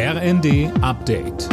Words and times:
RND 0.00 0.70
Update. 0.80 1.48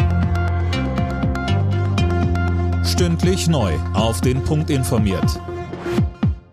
Stündlich 2.85 3.47
neu. 3.47 3.73
Auf 3.95 4.21
den 4.21 4.43
Punkt 4.43 4.69
informiert. 4.69 5.41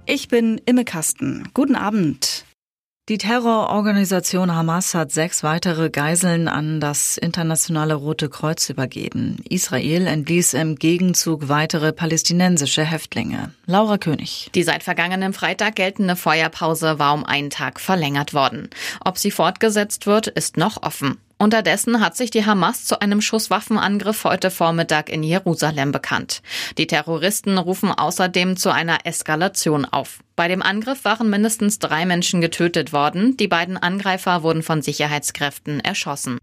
Ich 0.06 0.28
bin 0.28 0.58
Imme 0.64 0.86
Kasten. 0.86 1.50
Guten 1.52 1.74
Abend. 1.74 2.46
Die 3.10 3.18
Terrororganisation 3.18 4.54
Hamas 4.54 4.94
hat 4.94 5.12
sechs 5.12 5.42
weitere 5.42 5.90
Geiseln 5.90 6.48
an 6.48 6.80
das 6.80 7.18
internationale 7.18 7.94
Rote 7.94 8.30
Kreuz 8.30 8.70
übergeben. 8.70 9.36
Israel 9.50 10.06
entließ 10.06 10.54
im 10.54 10.76
Gegenzug 10.76 11.50
weitere 11.50 11.92
palästinensische 11.92 12.84
Häftlinge. 12.84 13.52
Laura 13.66 13.98
König. 13.98 14.50
Die 14.54 14.62
seit 14.62 14.82
vergangenem 14.82 15.34
Freitag 15.34 15.76
geltende 15.76 16.16
Feuerpause 16.16 16.98
war 16.98 17.12
um 17.12 17.26
einen 17.26 17.50
Tag 17.50 17.80
verlängert 17.80 18.32
worden. 18.32 18.70
Ob 19.04 19.18
sie 19.18 19.30
fortgesetzt 19.30 20.06
wird, 20.06 20.28
ist 20.28 20.56
noch 20.56 20.82
offen. 20.82 21.18
Unterdessen 21.42 21.98
hat 21.98 22.16
sich 22.16 22.30
die 22.30 22.46
Hamas 22.46 22.84
zu 22.84 23.00
einem 23.00 23.20
Schusswaffenangriff 23.20 24.22
heute 24.22 24.48
Vormittag 24.48 25.08
in 25.10 25.24
Jerusalem 25.24 25.90
bekannt. 25.90 26.40
Die 26.78 26.86
Terroristen 26.86 27.58
rufen 27.58 27.90
außerdem 27.90 28.56
zu 28.56 28.70
einer 28.70 28.98
Eskalation 29.06 29.84
auf. 29.84 30.20
Bei 30.36 30.46
dem 30.46 30.62
Angriff 30.62 31.04
waren 31.04 31.28
mindestens 31.28 31.80
drei 31.80 32.06
Menschen 32.06 32.40
getötet 32.40 32.92
worden. 32.92 33.36
Die 33.38 33.48
beiden 33.48 33.76
Angreifer 33.76 34.44
wurden 34.44 34.62
von 34.62 34.82
Sicherheitskräften 34.82 35.80
erschossen. 35.80 36.38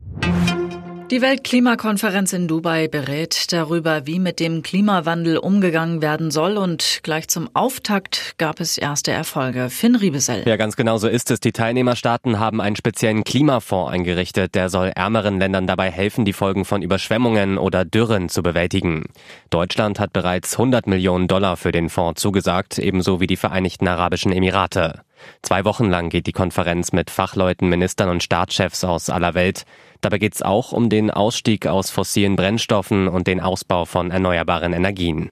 Die 1.12 1.23
Weltklimakonferenz 1.23 2.34
in 2.34 2.48
Dubai 2.48 2.88
berät 2.88 3.52
darüber, 3.52 4.05
wie 4.05 4.20
mit 4.20 4.40
dem 4.40 4.62
Klimawandel 4.62 5.40
umgegangen 5.40 6.04
werden 6.04 6.30
soll 6.30 6.55
und 6.55 7.00
gleich 7.02 7.27
zum 7.27 7.50
Auftakt 7.55 8.36
gab 8.38 8.59
es 8.59 8.77
erste 8.77 9.12
Erfolge. 9.12 9.72
Finn 9.72 9.95
Riebesell. 9.95 10.48
Ja, 10.48 10.55
ganz 10.55 10.76
genau 10.76 11.00
so 11.00 11.08
ist 11.08 11.31
es. 11.31 11.40
Die 11.40 11.52
Teilnehmerstaaten 11.52 12.38
haben 12.38 12.62
einen 12.62 12.76
speziellen 12.76 13.23
Klimafonds 13.23 13.91
eingerichtet, 13.91 14.53
der 14.53 14.70
soll 14.70 14.91
ärmeren 14.95 15.40
Ländern 15.40 15.66
dabei 15.66 15.90
helfen, 15.90 16.26
die 16.26 16.34
Folgen 16.34 16.64
von 16.64 16.84
Überschwemmungen 16.84 17.58
oder 17.58 17.86
Dürren 17.86 18.30
zu 18.30 18.44
bewältigen. 18.44 19.05
Deutschland 19.50 20.00
hat 20.00 20.14
bereits 20.14 20.59
100 20.59 20.86
Millionen 20.86 21.28
Dollar 21.28 21.58
für 21.58 21.72
den 21.72 21.89
Fonds 21.89 22.22
zugesagt, 22.22 22.78
ebenso 22.78 23.20
wie 23.20 23.28
die 23.28 23.36
Vereinigten 23.36 23.88
Arabischen 23.88 24.31
Emirate. 24.31 25.02
Zwei 25.42 25.66
Wochen 25.66 25.89
lang 25.89 26.09
geht 26.09 26.28
die 26.28 26.33
Konferenz 26.33 26.92
mit 26.92 27.09
Fachleuten, 27.09 27.67
Ministern 27.67 28.09
und 28.09 28.23
Staatschefs 28.23 28.83
aus 28.83 29.09
aller 29.09 29.33
Welt. 29.33 29.66
Dabei 30.02 30.17
geht 30.17 30.36
es 30.36 30.42
auch 30.42 30.72
um 30.72 30.89
den 30.89 31.11
Ausstieg 31.11 31.67
aus 31.67 31.89
fossilen 31.89 32.36
Brennstoffen 32.36 33.08
und 33.08 33.28
den 33.28 33.42
Ausbau 33.42 33.86
von 33.86 34.11
erneuerbaren 34.11 34.73
Energien. 34.73 35.30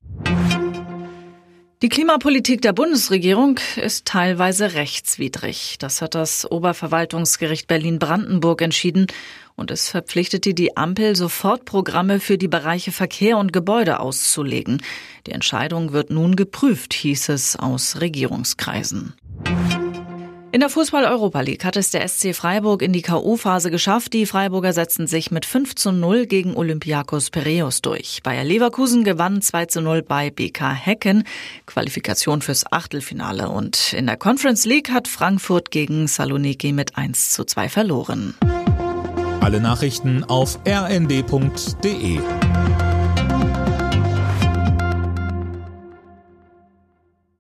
Die 1.84 1.90
Klimapolitik 1.90 2.64
der 2.64 2.74
Bundesregierung 2.74 3.60
ist 3.76 4.06
teilweise 4.06 4.74
rechtswidrig. 4.74 5.76
Das 5.78 6.02
hat 6.02 6.16
das 6.16 6.50
Oberverwaltungsgericht 6.50 7.68
Berlin-Brandenburg 7.68 8.64
entschieden 8.64 9.06
und 9.56 9.70
es 9.70 9.88
verpflichtete 9.88 10.56
die 10.56 10.76
Ampel, 10.76 11.16
sofort 11.16 11.66
Programme 11.66 12.20
für 12.20 12.40
die 12.40 12.48
Bereiche 12.48 12.92
Verkehr 12.92 13.38
und 13.38 13.54
Gebäude 13.54 14.00
auszulegen. 14.00 14.82
Die 15.28 15.34
Entscheidung 15.34 15.94
wird 15.94 16.10
nun 16.10 16.36
geprüft, 16.36 16.96
hieß 16.96 17.30
es 17.30 17.56
aus 17.56 18.02
Regierungskreisen. 18.02 19.14
In 20.54 20.62
der 20.62 20.70
Fußball-Europa 20.70 21.42
League 21.42 21.66
hat 21.66 21.76
es 21.76 21.92
der 21.92 22.08
SC 22.08 22.34
Freiburg 22.34 22.82
in 22.82 22.94
die 22.94 23.02
K.O.-Phase 23.02 23.70
geschafft. 23.70 24.14
Die 24.14 24.26
Freiburger 24.26 24.72
setzten 24.72 25.06
sich 25.06 25.30
mit 25.30 25.46
5 25.46 25.76
zu 25.76 25.92
0 25.92 26.26
gegen 26.26 26.56
Olympiakos 26.56 27.32
Piraeus 27.32 27.82
durch. 27.82 28.22
Bayer 28.24 28.46
Leverkusen 28.46 29.04
gewann 29.04 29.42
2 29.42 29.66
zu 29.66 29.82
0 29.82 30.04
bei 30.04 30.30
BK 30.30 30.74
Hecken, 30.74 31.26
Qualifikation 31.66 32.42
fürs 32.42 32.72
Achtelfinale. 32.72 33.50
Und 33.50 33.92
in 33.92 34.06
der 34.06 34.16
Conference 34.16 34.66
League 34.66 34.90
hat 34.90 35.10
Frankfurt 35.10 35.70
gegen 35.70 36.08
Saloniki 36.08 36.72
mit 36.72 36.98
1 36.98 37.32
zu 37.32 37.44
2 37.44 37.68
verloren. 37.68 38.34
Alle 39.42 39.60
Nachrichten 39.60 40.24
auf 40.24 40.60
rnd.de 40.66 42.20